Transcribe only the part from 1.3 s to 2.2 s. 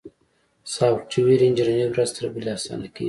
انجینري ورځ